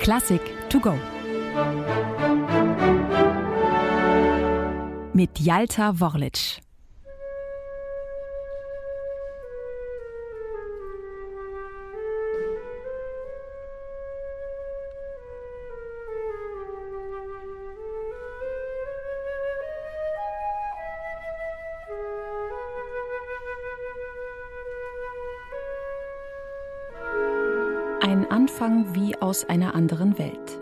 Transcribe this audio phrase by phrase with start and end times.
[0.00, 0.94] Klassik to go.
[5.12, 6.60] Mit Jalta Worlic.
[28.06, 30.60] Ein Anfang wie aus einer anderen Welt.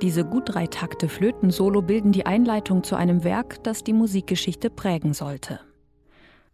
[0.00, 5.12] Diese gut drei Takte Flöten-Solo bilden die Einleitung zu einem Werk, das die Musikgeschichte prägen
[5.12, 5.60] sollte.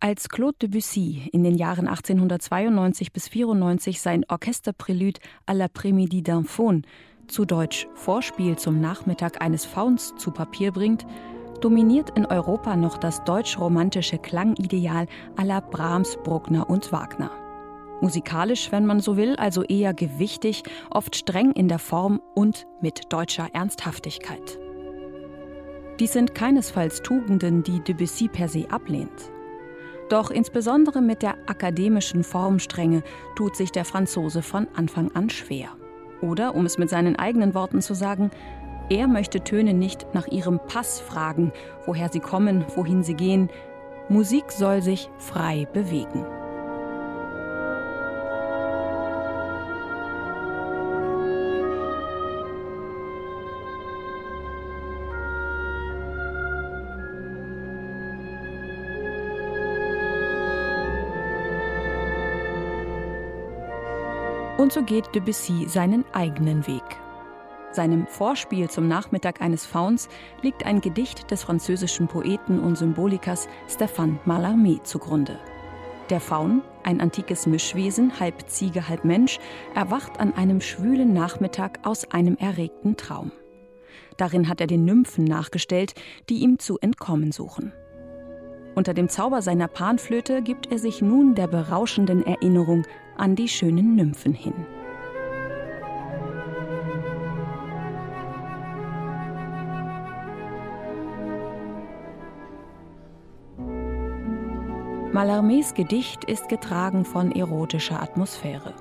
[0.00, 6.82] Als Claude Debussy in den Jahren 1892 bis 94 sein Orchesterprälude à l'après-midi d'un Faun,
[7.28, 11.06] zu Deutsch Vorspiel zum Nachmittag eines Fauns, zu Papier bringt,
[11.60, 17.30] dominiert in Europa noch das deutsch-romantische Klangideal aller Brahms, Bruckner und Wagner.
[18.00, 23.12] Musikalisch, wenn man so will, also eher gewichtig, oft streng in der Form und mit
[23.12, 24.58] deutscher Ernsthaftigkeit.
[25.98, 29.32] Dies sind keinesfalls Tugenden, die Debussy per se ablehnt.
[30.08, 33.02] Doch insbesondere mit der akademischen Formstrenge
[33.34, 35.70] tut sich der Franzose von Anfang an schwer.
[36.22, 38.30] Oder, um es mit seinen eigenen Worten zu sagen,
[38.90, 41.52] er möchte Töne nicht nach ihrem Pass fragen,
[41.84, 43.50] woher sie kommen, wohin sie gehen.
[44.08, 46.24] Musik soll sich frei bewegen.
[64.58, 66.82] Und so geht Debussy seinen eigenen Weg.
[67.70, 70.08] Seinem Vorspiel zum Nachmittag eines Fauns
[70.42, 75.38] liegt ein Gedicht des französischen Poeten und Symbolikers Stéphane Mallarmé zugrunde.
[76.10, 79.38] Der Faun, ein antikes Mischwesen, halb Ziege, halb Mensch,
[79.76, 83.30] erwacht an einem schwülen Nachmittag aus einem erregten Traum.
[84.16, 85.94] Darin hat er den Nymphen nachgestellt,
[86.28, 87.72] die ihm zu entkommen suchen.
[88.74, 92.84] Unter dem Zauber seiner Panflöte gibt er sich nun der berauschenden Erinnerung
[93.18, 94.54] an die schönen Nymphen hin.
[105.12, 108.74] Mallarmés Gedicht ist getragen von erotischer Atmosphäre.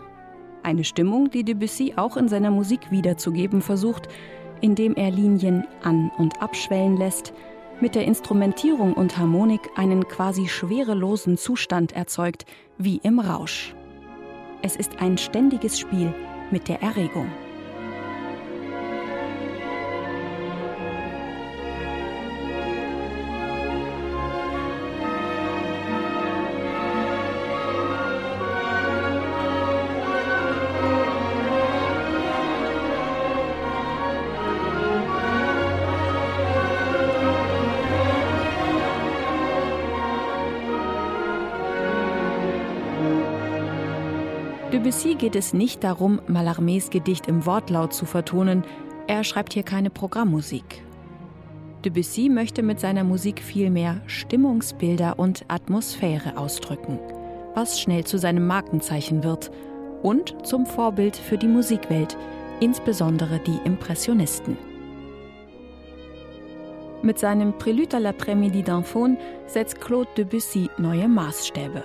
[0.61, 4.09] Eine Stimmung, die Debussy auch in seiner Musik wiederzugeben versucht,
[4.59, 7.33] indem er Linien an- und abschwellen lässt,
[7.79, 12.45] mit der Instrumentierung und Harmonik einen quasi schwerelosen Zustand erzeugt,
[12.77, 13.76] wie im Rausch.
[14.62, 16.13] Es ist ein ständiges Spiel
[16.51, 17.29] mit der Erregung.
[44.73, 48.66] Debussy geht es nicht darum, Mallarmés Gedicht im Wortlaut zu vertonen,
[49.07, 50.83] er schreibt hier keine Programmmusik.
[51.85, 57.00] Debussy möchte mit seiner Musik vielmehr Stimmungsbilder und Atmosphäre ausdrücken,
[57.55, 59.51] was schnell zu seinem Markenzeichen wird
[60.03, 62.17] und zum Vorbild für die Musikwelt,
[62.59, 64.57] insbesondere die Impressionisten.
[67.03, 71.84] Mit seinem Prélude à l'après-midi d'un Faun setzt Claude Debussy neue Maßstäbe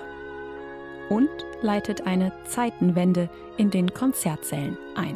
[1.13, 1.29] und
[1.61, 5.15] leitet eine Zeitenwende in den Konzertsälen ein.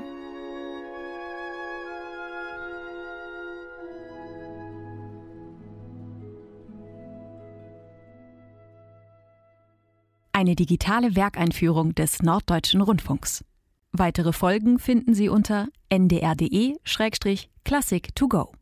[10.34, 13.44] Eine digitale Werkeinführung des Norddeutschen Rundfunks.
[13.92, 18.57] Weitere Folgen finden Sie unter ndr.de-classic to go.